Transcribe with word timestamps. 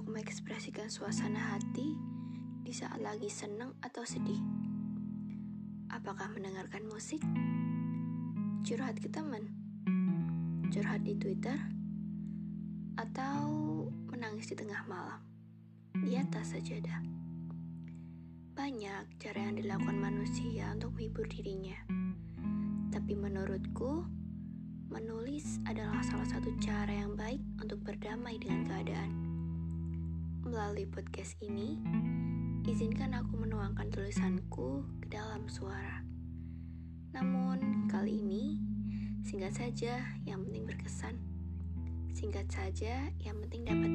untuk 0.00 0.16
mengekspresikan 0.16 0.88
suasana 0.88 1.52
hati 1.52 1.92
di 2.64 2.72
saat 2.72 3.04
lagi 3.04 3.28
senang 3.28 3.76
atau 3.84 4.00
sedih? 4.00 4.40
Apakah 5.92 6.32
mendengarkan 6.32 6.88
musik? 6.88 7.20
Curhat 8.64 8.96
ke 8.96 9.12
teman? 9.12 9.52
Curhat 10.72 11.04
di 11.04 11.20
Twitter? 11.20 11.52
Atau 12.96 13.44
menangis 14.08 14.48
di 14.48 14.56
tengah 14.56 14.88
malam? 14.88 15.20
Di 15.92 16.16
atas 16.16 16.56
sajadah? 16.56 17.04
Banyak 18.56 19.20
cara 19.20 19.36
yang 19.36 19.60
dilakukan 19.60 20.00
manusia 20.00 20.72
untuk 20.80 20.96
menghibur 20.96 21.28
dirinya. 21.28 21.76
Tapi 22.88 23.12
menurutku, 23.20 24.08
menulis 24.88 25.60
adalah 25.68 26.00
salah 26.00 26.24
satu 26.24 26.56
cara 26.56 27.04
yang 27.04 27.20
baik 27.20 27.44
untuk 27.60 27.84
berdamai 27.84 28.40
dengan 28.40 28.64
keadaan. 28.64 29.29
Melalui 30.50 30.82
podcast 30.82 31.38
ini, 31.46 31.78
izinkan 32.66 33.14
aku 33.14 33.38
menuangkan 33.38 33.86
tulisanku 33.86 34.82
ke 34.98 35.06
dalam 35.06 35.46
suara. 35.46 36.02
Namun, 37.14 37.86
kali 37.86 38.18
ini 38.18 38.58
singkat 39.22 39.54
saja 39.54 40.02
yang 40.26 40.42
penting 40.42 40.66
berkesan. 40.66 41.14
Singkat 42.18 42.50
saja 42.50 43.14
yang 43.22 43.38
penting 43.46 43.62
dapat 43.62 43.94